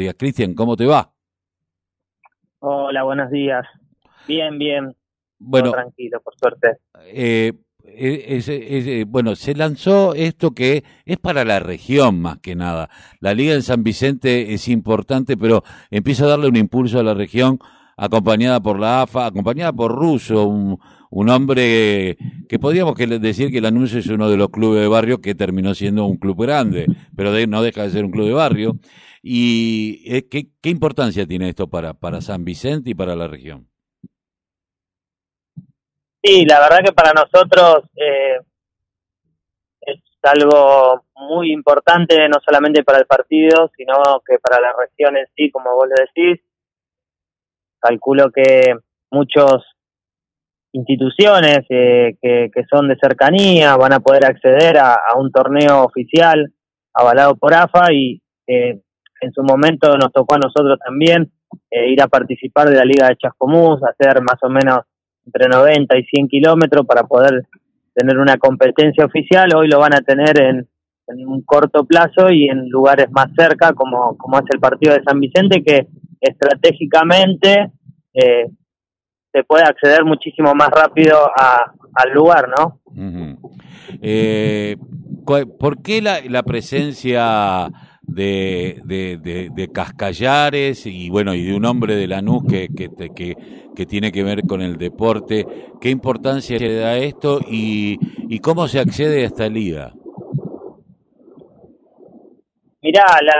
días. 0.00 0.14
Cristian, 0.18 0.54
¿cómo 0.54 0.76
te 0.76 0.86
va? 0.86 1.12
Hola, 2.58 3.04
buenos 3.04 3.30
días. 3.30 3.66
Bien, 4.26 4.58
bien. 4.58 4.94
Bueno, 5.38 5.70
tranquilo, 5.70 6.20
por 6.20 6.34
suerte. 6.36 6.78
Eh, 7.06 7.52
eh, 7.84 9.04
bueno, 9.08 9.34
se 9.34 9.54
lanzó 9.54 10.14
esto 10.14 10.52
que 10.52 10.84
es 11.04 11.18
para 11.18 11.44
la 11.44 11.60
región 11.60 12.20
más 12.20 12.38
que 12.38 12.54
nada. 12.54 12.90
La 13.20 13.34
Liga 13.34 13.54
de 13.54 13.62
San 13.62 13.82
Vicente 13.82 14.52
es 14.52 14.68
importante, 14.68 15.36
pero 15.36 15.62
empieza 15.90 16.24
a 16.24 16.28
darle 16.28 16.48
un 16.48 16.56
impulso 16.56 17.00
a 17.00 17.02
la 17.02 17.14
región, 17.14 17.58
acompañada 17.96 18.60
por 18.60 18.78
la 18.78 19.02
AFA, 19.02 19.26
acompañada 19.26 19.72
por 19.72 19.92
Russo, 19.92 20.46
un, 20.46 20.78
un 21.10 21.28
hombre 21.28 22.16
que 22.48 22.58
podríamos 22.58 22.94
decir 22.94 23.50
que 23.50 23.58
el 23.58 23.66
anuncio 23.66 23.98
es 23.98 24.06
uno 24.06 24.30
de 24.30 24.36
los 24.36 24.50
clubes 24.50 24.80
de 24.80 24.88
barrio 24.88 25.20
que 25.20 25.34
terminó 25.34 25.74
siendo 25.74 26.06
un 26.06 26.16
club 26.16 26.42
grande, 26.42 26.86
pero 27.20 27.32
no 27.48 27.62
deja 27.62 27.82
de 27.82 27.90
ser 27.90 28.06
un 28.06 28.12
club 28.12 28.28
de 28.28 28.32
barrio. 28.32 28.72
¿Y 29.22 30.02
eh, 30.06 30.26
¿qué, 30.26 30.46
qué 30.62 30.70
importancia 30.70 31.26
tiene 31.26 31.50
esto 31.50 31.68
para, 31.68 31.92
para 31.92 32.22
San 32.22 32.46
Vicente 32.46 32.88
y 32.88 32.94
para 32.94 33.14
la 33.14 33.28
región? 33.28 33.68
Sí, 36.24 36.46
la 36.46 36.60
verdad 36.60 36.78
que 36.82 36.92
para 36.94 37.12
nosotros 37.12 37.84
eh, 37.94 38.38
es 39.82 40.00
algo 40.22 41.04
muy 41.14 41.52
importante, 41.52 42.26
no 42.26 42.38
solamente 42.42 42.84
para 42.84 43.00
el 43.00 43.06
partido, 43.06 43.70
sino 43.76 43.96
que 44.26 44.38
para 44.38 44.58
la 44.58 44.72
región 44.72 45.18
en 45.18 45.26
sí, 45.36 45.50
como 45.50 45.74
vos 45.74 45.88
lo 45.90 45.96
decís. 45.96 46.42
Calculo 47.80 48.30
que 48.30 48.76
muchos 49.10 49.62
instituciones 50.72 51.66
eh, 51.68 52.16
que, 52.22 52.50
que, 52.50 52.64
son 52.64 52.88
de 52.88 52.96
cercanía 52.98 53.76
van 53.76 53.92
a 53.92 54.00
poder 54.00 54.24
acceder 54.24 54.78
a, 54.78 54.96
un 55.18 55.30
torneo 55.30 55.84
oficial 55.84 56.50
avalado 57.00 57.36
por 57.36 57.54
AFA 57.54 57.92
y 57.92 58.20
eh, 58.46 58.80
en 59.20 59.32
su 59.32 59.42
momento 59.42 59.96
nos 59.96 60.12
tocó 60.12 60.34
a 60.34 60.38
nosotros 60.38 60.78
también 60.84 61.30
eh, 61.70 61.90
ir 61.90 62.02
a 62.02 62.08
participar 62.08 62.68
de 62.68 62.76
la 62.76 62.84
Liga 62.84 63.08
de 63.08 63.16
Chascomús, 63.16 63.80
hacer 63.82 64.22
más 64.22 64.36
o 64.42 64.48
menos 64.48 64.80
entre 65.24 65.48
90 65.48 65.98
y 65.98 66.04
100 66.04 66.28
kilómetros 66.28 66.86
para 66.86 67.04
poder 67.04 67.46
tener 67.94 68.18
una 68.18 68.36
competencia 68.38 69.04
oficial. 69.04 69.54
Hoy 69.54 69.68
lo 69.68 69.78
van 69.78 69.94
a 69.94 70.00
tener 70.00 70.40
en, 70.40 70.66
un 71.26 71.42
corto 71.42 71.84
plazo 71.84 72.30
y 72.30 72.48
en 72.48 72.68
lugares 72.68 73.10
más 73.10 73.26
cerca, 73.36 73.72
como, 73.72 74.16
como 74.16 74.38
es 74.38 74.44
el 74.52 74.60
partido 74.60 74.94
de 74.94 75.02
San 75.02 75.18
Vicente, 75.18 75.62
que 75.64 75.88
estratégicamente 76.20 77.72
eh, 78.14 78.46
se 79.32 79.44
puede 79.44 79.64
acceder 79.64 80.04
muchísimo 80.04 80.54
más 80.54 80.70
rápido 80.70 81.16
a, 81.36 81.72
al 81.94 82.12
lugar, 82.12 82.48
¿no? 82.48 82.80
eh, 84.00 84.76
¿Por 85.24 85.82
qué 85.82 86.02
la, 86.02 86.20
la 86.28 86.42
presencia 86.42 87.68
de, 88.02 88.80
de, 88.84 89.50
de, 89.54 89.68
Cascallares 89.72 90.86
y 90.86 91.10
bueno 91.10 91.34
y 91.34 91.44
de 91.44 91.54
un 91.54 91.64
hombre 91.64 91.94
de 91.94 92.08
Lanús 92.08 92.42
que, 92.48 92.68
que, 92.68 92.88
que, 93.14 93.36
que 93.74 93.86
tiene 93.86 94.10
que 94.12 94.22
ver 94.22 94.42
con 94.46 94.62
el 94.62 94.76
deporte? 94.76 95.46
¿Qué 95.80 95.90
importancia 95.90 96.58
le 96.58 96.74
da 96.74 96.96
esto 96.96 97.40
y, 97.48 97.98
y 98.28 98.38
cómo 98.40 98.68
se 98.68 98.80
accede 98.80 99.22
a 99.22 99.26
esta 99.26 99.48
liga? 99.48 99.92
Mirá, 102.82 103.04
la, 103.20 103.34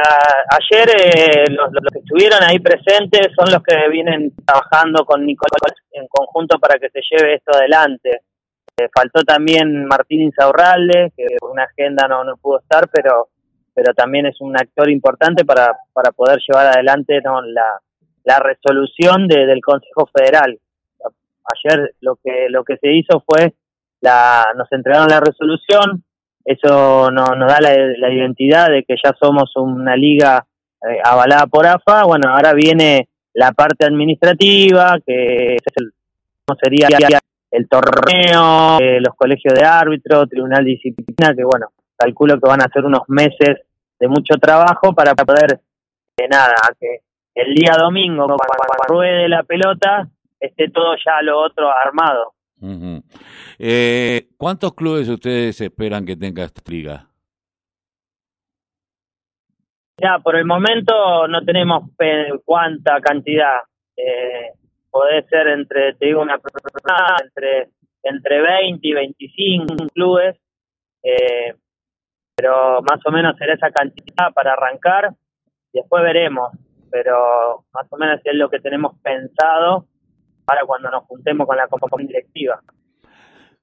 ayer 0.58 0.88
eh, 0.90 1.44
los, 1.48 1.70
que 1.92 1.98
estuvieron 2.00 2.42
ahí 2.42 2.58
presentes 2.58 3.28
son 3.34 3.50
los 3.50 3.62
que 3.62 3.88
vienen 3.88 4.34
trabajando 4.44 5.04
con 5.06 5.24
Nicolás 5.24 5.72
en 5.92 6.06
conjunto 6.08 6.58
para 6.58 6.78
que 6.78 6.90
se 6.90 7.00
lleve 7.10 7.36
esto 7.36 7.52
adelante. 7.54 8.20
Eh, 8.80 8.88
faltó 8.94 9.22
también 9.22 9.86
Martín 9.86 10.22
Insaurralde, 10.22 11.12
que 11.16 11.26
una 11.42 11.64
agenda 11.64 12.08
no, 12.08 12.24
no 12.24 12.36
pudo 12.36 12.60
estar, 12.60 12.88
pero 12.88 13.28
pero 13.74 13.94
también 13.94 14.26
es 14.26 14.40
un 14.40 14.56
actor 14.56 14.90
importante 14.90 15.44
para, 15.44 15.74
para 15.92 16.10
poder 16.12 16.40
llevar 16.46 16.66
adelante 16.66 17.20
la, 17.22 17.80
la 18.24 18.38
resolución 18.38 19.26
del 19.28 19.60
Consejo 19.60 20.08
Federal. 20.12 20.58
Ayer 21.64 21.94
lo 22.00 22.16
que 22.16 22.48
lo 22.48 22.64
que 22.64 22.76
se 22.76 22.92
hizo 22.92 23.24
fue 23.26 23.54
la 24.00 24.44
nos 24.56 24.70
entregaron 24.72 25.08
la 25.08 25.20
resolución, 25.20 26.04
eso 26.44 27.10
no, 27.10 27.26
nos 27.36 27.48
da 27.48 27.60
la, 27.60 28.12
identidad 28.12 28.68
de 28.68 28.84
que 28.84 28.96
ya 29.02 29.14
somos 29.20 29.52
una 29.56 29.96
liga 29.96 30.46
eh, 30.82 30.98
avalada 31.04 31.46
por 31.46 31.66
AFA. 31.66 32.04
Bueno, 32.04 32.30
ahora 32.30 32.52
viene 32.52 33.08
la 33.34 33.52
parte 33.52 33.86
administrativa, 33.86 34.98
que 35.06 35.54
es 35.56 35.72
el, 35.76 35.92
sería 36.62 36.88
el 37.50 37.68
torneo, 37.68 38.78
eh, 38.80 39.00
los 39.00 39.14
colegios 39.16 39.54
de 39.54 39.64
árbitro, 39.64 40.26
tribunal 40.26 40.64
de 40.64 40.70
disciplina, 40.70 41.34
que 41.34 41.44
bueno, 41.44 41.68
calculo 41.96 42.38
que 42.38 42.48
van 42.48 42.62
a 42.62 42.68
ser 42.72 42.84
unos 42.84 43.02
meses 43.08 43.58
de 43.98 44.08
mucho 44.08 44.34
trabajo 44.40 44.94
para 44.94 45.14
poder, 45.14 45.60
de 46.16 46.28
nada, 46.28 46.54
que 46.78 47.00
el 47.34 47.54
día 47.54 47.76
domingo, 47.78 48.26
cuando, 48.26 48.84
ruede 48.88 49.28
la 49.28 49.42
pelota, 49.42 50.08
esté 50.38 50.70
todo 50.70 50.94
ya 51.04 51.22
lo 51.22 51.40
otro 51.40 51.70
armado. 51.70 52.34
Eh, 53.58 54.28
¿Cuántos 54.36 54.74
clubes 54.74 55.08
ustedes 55.08 55.60
esperan 55.60 56.04
que 56.04 56.16
tenga 56.16 56.44
esta 56.44 56.62
liga? 56.70 57.06
Ya, 59.98 60.18
por 60.18 60.36
el 60.36 60.46
momento 60.46 61.28
no 61.28 61.44
tenemos 61.44 61.90
cuánta 62.44 63.00
cantidad. 63.00 63.58
Eh, 63.96 64.52
puede 64.90 65.22
ser 65.28 65.48
entre, 65.48 65.94
te 65.94 66.06
digo, 66.06 66.22
una 66.22 66.40
entre, 67.22 67.68
entre 68.02 68.42
20 68.42 68.86
y 68.86 68.92
25 68.92 69.74
clubes, 69.94 70.36
eh, 71.02 71.54
pero 72.34 72.82
más 72.82 73.00
o 73.04 73.10
menos 73.10 73.36
será 73.36 73.54
esa 73.54 73.70
cantidad 73.70 74.32
para 74.34 74.52
arrancar. 74.52 75.10
Después 75.72 76.02
veremos, 76.02 76.50
pero 76.90 77.64
más 77.72 77.86
o 77.90 77.96
menos 77.96 78.20
es 78.24 78.34
lo 78.34 78.48
que 78.48 78.60
tenemos 78.60 78.98
pensado 79.00 79.86
para 80.44 80.62
cuando 80.64 80.90
nos 80.90 81.04
juntemos 81.04 81.46
con 81.46 81.56
la 81.56 81.68
comisión 81.68 82.06
directiva. 82.06 82.60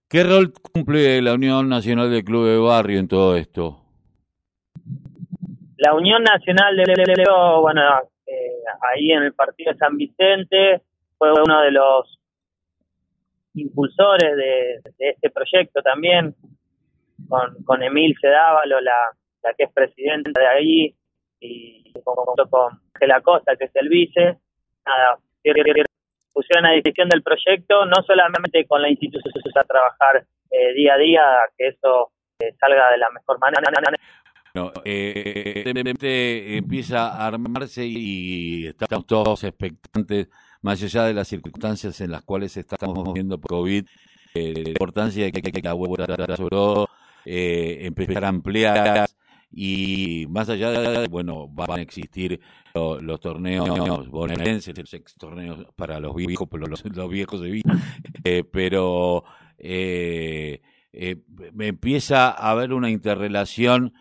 ¿Qué 0.10 0.24
rol 0.24 0.54
cumple 0.54 1.22
la 1.22 1.34
Unión 1.34 1.68
Nacional 1.68 2.10
de 2.10 2.24
Club 2.24 2.46
de 2.48 2.58
Barrio 2.58 3.00
en 3.00 3.10
todo 3.10 3.36
esto? 3.36 3.82
La 5.78 5.94
Unión 5.94 6.24
Nacional 6.24 6.78
de 6.78 7.26
bueno, 7.62 7.82
eh, 8.26 8.64
ahí 8.90 9.12
en 9.12 9.24
el 9.24 9.34
partido 9.34 9.74
de 9.74 9.78
San 9.78 9.98
Vicente, 9.98 10.82
fue 11.18 11.32
uno 11.32 11.62
de 11.62 11.72
los 11.72 12.20
impulsores 13.54 14.36
de, 14.36 14.82
este 14.98 15.30
proyecto 15.30 15.82
también, 15.82 16.36
con, 17.28 17.64
con 17.64 17.82
Emil 17.84 18.16
Cedávalo, 18.22 18.80
la, 18.82 19.16
la 19.44 19.54
que 19.54 19.64
es 19.64 19.74
presidenta 19.74 20.40
de 20.40 20.48
ahí, 20.48 20.96
y 21.40 21.94
junto 22.04 22.50
con 22.50 22.80
Gela 23.00 23.22
Costa, 23.22 23.56
que 23.56 23.66
es 23.66 23.76
el 23.76 23.90
vice, 23.90 24.38
nada, 24.86 25.20
pusieron 26.34 26.66
a 26.66 26.74
disposición 26.74 27.10
del 27.10 27.24
proyecto, 27.24 27.86
no 27.86 28.04
solamente 28.06 28.66
con 28.68 28.82
la 28.82 28.90
institución 28.90 29.34
a 29.56 29.64
trabajar 29.64 30.26
eh, 30.52 30.74
día 30.74 30.94
a 30.94 30.98
día, 30.98 31.24
que 31.58 31.68
eso 31.70 32.12
eh, 32.40 32.54
salga 32.60 32.92
de 32.92 32.98
la 32.98 33.10
mejor 33.10 33.40
manera. 33.40 33.62
No, 34.54 34.72
eh, 34.86 35.64
empieza 36.58 37.10
a 37.10 37.28
armarse 37.28 37.86
y 37.86 38.68
estamos 38.68 39.06
todos 39.06 39.44
expectantes, 39.44 40.30
más 40.62 40.81
allá 40.84 41.06
de 41.06 41.13
las 41.13 41.28
circunstancias 41.28 42.01
en 42.01 42.12
las 42.12 42.23
cuales 42.23 42.56
estamos 42.57 43.13
viendo 43.13 43.40
COVID, 43.40 43.85
eh, 44.34 44.53
la 44.63 44.69
importancia 44.69 45.25
de 45.25 45.31
que, 45.31 45.41
que 45.41 45.62
la 45.62 45.73
web 45.73 46.07
eh, 47.25 47.79
empezar 47.81 48.25
a 48.25 48.28
ampliar 48.29 49.09
y 49.51 50.25
más 50.29 50.50
allá 50.50 50.72
de, 50.72 51.07
bueno, 51.07 51.47
van 51.47 51.79
a 51.79 51.81
existir 51.81 52.40
los, 52.73 53.19
torneos 53.19 54.09
bonaerenses, 54.09 54.78
los 54.78 55.16
torneos 55.16 55.66
para 55.75 56.00
los 56.00 56.16
viejos, 56.16 56.47
los, 56.51 56.84
los 56.85 57.09
viejos 57.09 57.41
de 57.41 57.51
vida, 57.51 57.74
eh, 58.24 58.44
pero 58.44 59.24
eh, 59.57 60.62
eh, 60.91 61.18
empieza 61.59 62.29
a 62.29 62.51
haber 62.51 62.74
una 62.74 62.89
interrelación 62.89 63.94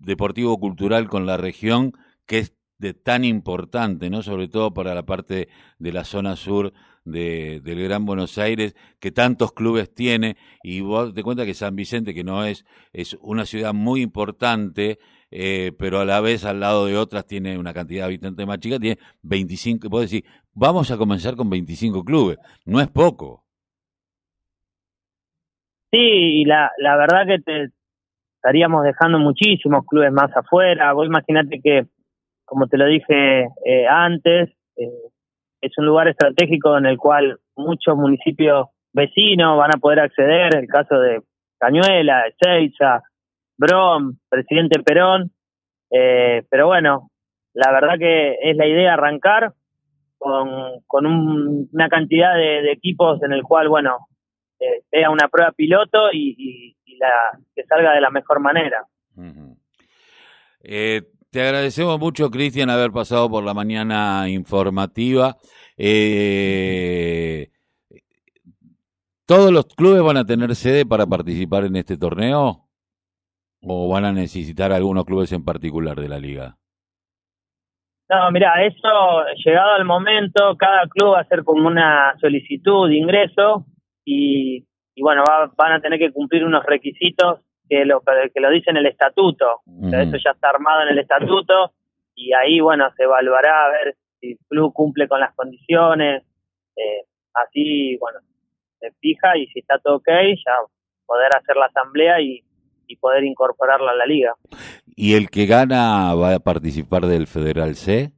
deportivo-cultural 0.00 1.08
con 1.08 1.24
la 1.24 1.36
región 1.36 1.92
que 2.26 2.40
es 2.40 2.55
de 2.78 2.94
tan 2.94 3.24
importante, 3.24 4.10
¿no? 4.10 4.22
Sobre 4.22 4.48
todo 4.48 4.74
para 4.74 4.94
la 4.94 5.04
parte 5.04 5.48
de 5.78 5.92
la 5.92 6.04
zona 6.04 6.36
sur 6.36 6.72
de, 7.04 7.60
del 7.62 7.82
Gran 7.82 8.04
Buenos 8.04 8.36
Aires, 8.36 8.74
que 9.00 9.10
tantos 9.10 9.52
clubes 9.52 9.94
tiene, 9.94 10.36
y 10.62 10.80
vos 10.80 11.14
te 11.14 11.22
cuenta 11.22 11.46
que 11.46 11.54
San 11.54 11.76
Vicente, 11.76 12.14
que 12.14 12.24
no 12.24 12.44
es, 12.44 12.66
es 12.92 13.16
una 13.20 13.46
ciudad 13.46 13.72
muy 13.72 14.02
importante, 14.02 14.98
eh, 15.30 15.72
pero 15.78 16.00
a 16.00 16.04
la 16.04 16.20
vez 16.20 16.44
al 16.44 16.60
lado 16.60 16.86
de 16.86 16.96
otras 16.96 17.26
tiene 17.26 17.58
una 17.58 17.72
cantidad 17.72 18.02
de 18.02 18.06
habitantes 18.06 18.46
más 18.46 18.58
chica, 18.58 18.78
tiene 18.78 18.98
25, 19.22 19.88
puedo 19.88 20.02
decir, 20.02 20.24
vamos 20.52 20.90
a 20.90 20.96
comenzar 20.96 21.36
con 21.36 21.48
25 21.48 22.04
clubes, 22.04 22.38
no 22.64 22.80
es 22.80 22.88
poco. 22.88 23.44
Sí, 25.92 25.98
y 26.42 26.44
la, 26.44 26.70
la 26.78 26.96
verdad 26.96 27.26
que 27.26 27.38
te 27.38 27.70
estaríamos 28.36 28.84
dejando 28.84 29.18
muchísimos 29.18 29.84
clubes 29.86 30.12
más 30.12 30.36
afuera, 30.36 30.92
vos 30.92 31.06
imaginate 31.06 31.60
que, 31.62 31.86
como 32.46 32.66
te 32.68 32.78
lo 32.78 32.86
dije 32.86 33.48
eh, 33.64 33.86
antes, 33.86 34.50
eh, 34.76 35.10
es 35.60 35.76
un 35.76 35.86
lugar 35.86 36.08
estratégico 36.08 36.78
en 36.78 36.86
el 36.86 36.96
cual 36.96 37.38
muchos 37.56 37.96
municipios 37.96 38.68
vecinos 38.92 39.58
van 39.58 39.72
a 39.74 39.78
poder 39.78 40.00
acceder, 40.00 40.56
el 40.56 40.68
caso 40.68 40.98
de 40.98 41.20
Cañuela, 41.58 42.24
Ezeiza, 42.28 43.02
Brom, 43.58 44.16
Presidente 44.28 44.80
Perón, 44.82 45.32
eh, 45.90 46.44
pero 46.48 46.68
bueno, 46.68 47.10
la 47.52 47.72
verdad 47.72 47.98
que 47.98 48.36
es 48.42 48.56
la 48.56 48.66
idea 48.66 48.94
arrancar 48.94 49.52
con, 50.18 50.80
con 50.86 51.06
una 51.06 51.88
cantidad 51.88 52.34
de, 52.34 52.70
equipos 52.70 53.22
en 53.22 53.32
el 53.32 53.42
cual, 53.42 53.68
bueno, 53.68 54.08
eh, 54.60 54.82
sea 54.90 55.10
una 55.10 55.28
prueba 55.28 55.52
piloto 55.52 56.10
y, 56.12 56.76
la, 56.98 57.38
que 57.54 57.64
salga 57.64 57.92
de 57.94 58.00
la 58.00 58.10
mejor 58.10 58.40
manera. 58.40 58.84
eh, 60.62 61.02
te 61.30 61.42
agradecemos 61.42 61.98
mucho, 61.98 62.30
Cristian, 62.30 62.70
haber 62.70 62.92
pasado 62.92 63.28
por 63.30 63.44
la 63.44 63.54
mañana 63.54 64.28
informativa. 64.28 65.36
Eh, 65.76 67.48
¿Todos 69.26 69.52
los 69.52 69.66
clubes 69.66 70.02
van 70.02 70.16
a 70.18 70.24
tener 70.24 70.54
sede 70.54 70.86
para 70.86 71.06
participar 71.06 71.64
en 71.64 71.76
este 71.76 71.96
torneo? 71.96 72.68
¿O 73.62 73.88
van 73.88 74.04
a 74.04 74.12
necesitar 74.12 74.72
algunos 74.72 75.04
clubes 75.04 75.32
en 75.32 75.44
particular 75.44 76.00
de 76.00 76.08
la 76.08 76.18
liga? 76.18 76.56
No, 78.08 78.30
mira, 78.30 78.64
eso, 78.64 79.24
llegado 79.44 79.76
el 79.78 79.84
momento, 79.84 80.56
cada 80.56 80.86
club 80.86 81.14
va 81.14 81.18
a 81.18 81.22
hacer 81.22 81.42
como 81.42 81.66
una 81.66 82.14
solicitud 82.20 82.88
de 82.88 82.98
ingreso 82.98 83.66
y, 84.04 84.64
bueno, 84.96 85.24
van 85.56 85.72
a 85.72 85.80
tener 85.80 85.98
que 85.98 86.12
cumplir 86.12 86.44
unos 86.44 86.64
requisitos 86.64 87.40
que 87.68 87.84
lo, 87.84 88.02
que 88.02 88.40
lo 88.40 88.50
dice 88.50 88.70
en 88.70 88.78
el 88.78 88.86
estatuto. 88.86 89.62
eso 89.92 90.16
ya 90.24 90.30
está 90.30 90.50
armado 90.50 90.82
en 90.82 90.88
el 90.88 90.98
estatuto 90.98 91.72
y 92.14 92.32
ahí, 92.32 92.60
bueno, 92.60 92.90
se 92.96 93.04
evaluará 93.04 93.66
a 93.66 93.70
ver 93.70 93.96
si 94.20 94.32
el 94.32 94.38
club 94.48 94.72
cumple 94.72 95.06
con 95.06 95.20
las 95.20 95.34
condiciones. 95.34 96.24
Eh, 96.76 97.04
así, 97.34 97.96
bueno, 97.98 98.20
se 98.80 98.90
fija 98.92 99.36
y 99.36 99.46
si 99.48 99.60
está 99.60 99.78
todo 99.78 99.96
ok, 99.96 100.08
ya 100.08 100.52
poder 101.04 101.30
hacer 101.36 101.56
la 101.56 101.66
asamblea 101.66 102.20
y, 102.20 102.42
y 102.86 102.96
poder 102.96 103.24
incorporarla 103.24 103.92
a 103.92 103.96
la 103.96 104.06
liga. 104.06 104.34
¿Y 104.96 105.14
el 105.14 105.28
que 105.28 105.46
gana 105.46 106.14
va 106.14 106.34
a 106.34 106.40
participar 106.40 107.02
del 107.02 107.26
Federal 107.26 107.74
C? 107.74 108.12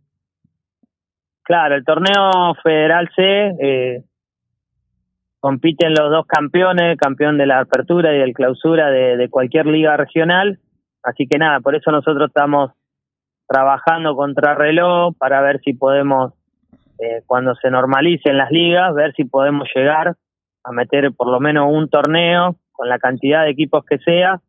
Claro, 1.42 1.74
el 1.74 1.84
torneo 1.84 2.54
Federal 2.62 3.08
C 3.16 3.22
eh, 3.60 4.04
compiten 5.40 5.94
los 5.94 6.10
dos 6.10 6.26
campeones, 6.26 6.96
campeón 6.98 7.38
de 7.38 7.46
la 7.46 7.60
apertura 7.60 8.14
y 8.14 8.18
del 8.18 8.34
clausura 8.34 8.90
de, 8.90 9.28
cualquier 9.30 9.66
liga 9.66 9.96
regional. 9.96 10.58
Así 11.02 11.26
que 11.26 11.38
nada, 11.38 11.60
por 11.60 11.74
eso 11.74 11.90
nosotros 11.90 12.28
estamos 12.28 12.72
trabajando 13.46 14.14
contra 14.14 14.54
reloj 14.54 15.14
para 15.16 15.40
ver 15.40 15.60
si 15.60 15.72
podemos, 15.72 16.34
eh, 16.98 17.22
cuando 17.26 17.54
se 17.54 17.70
normalicen 17.70 18.36
las 18.36 18.50
ligas, 18.50 18.94
ver 18.94 19.12
si 19.14 19.24
podemos 19.24 19.68
llegar 19.74 20.16
a 20.64 20.72
meter 20.72 21.12
por 21.12 21.28
lo 21.28 21.40
menos 21.40 21.66
un 21.72 21.88
torneo 21.88 22.56
con 22.72 22.88
la 22.88 22.98
cantidad 22.98 23.44
de 23.44 23.50
equipos 23.50 23.84
que 23.84 23.98
sea 23.98 24.40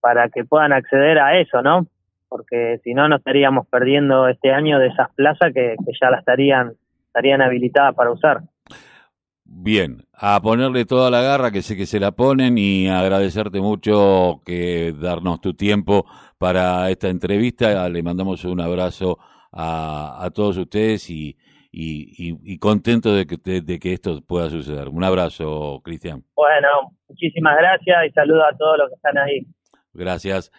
para 0.00 0.28
que 0.30 0.44
puedan 0.44 0.72
acceder 0.72 1.18
a 1.18 1.38
eso, 1.38 1.62
¿no? 1.62 1.86
Porque 2.28 2.80
si 2.82 2.94
no, 2.94 3.08
nos 3.08 3.18
estaríamos 3.18 3.66
perdiendo 3.68 4.26
este 4.28 4.52
año 4.52 4.78
de 4.78 4.88
esas 4.88 5.12
plazas 5.14 5.52
que, 5.52 5.76
ya 6.00 6.10
las 6.10 6.20
estarían, 6.20 6.72
estarían 7.06 7.42
habilitadas 7.42 7.94
para 7.94 8.10
usar. 8.10 8.40
Bien, 9.52 10.06
a 10.14 10.40
ponerle 10.40 10.84
toda 10.84 11.10
la 11.10 11.22
garra, 11.22 11.50
que 11.50 11.60
sé 11.60 11.76
que 11.76 11.84
se 11.84 11.98
la 11.98 12.12
ponen, 12.12 12.56
y 12.56 12.88
agradecerte 12.88 13.60
mucho 13.60 14.40
que 14.46 14.94
darnos 14.96 15.40
tu 15.40 15.54
tiempo 15.54 16.06
para 16.38 16.88
esta 16.88 17.08
entrevista. 17.08 17.88
Le 17.88 18.00
mandamos 18.04 18.44
un 18.44 18.60
abrazo 18.60 19.18
a, 19.50 20.24
a 20.24 20.30
todos 20.30 20.56
ustedes 20.56 21.10
y, 21.10 21.36
y, 21.72 22.38
y, 22.44 22.58
contento 22.58 23.12
de 23.12 23.26
que, 23.26 23.60
de, 23.60 23.78
que 23.80 23.92
esto 23.92 24.20
pueda 24.22 24.48
suceder. 24.50 24.88
Un 24.88 25.02
abrazo, 25.02 25.80
Cristian. 25.82 26.22
Bueno, 26.36 26.96
muchísimas 27.08 27.56
gracias 27.58 28.06
y 28.08 28.12
saludo 28.12 28.44
a 28.44 28.56
todos 28.56 28.78
los 28.78 28.88
que 28.88 28.94
están 28.94 29.18
ahí. 29.18 29.46
Gracias. 29.92 30.52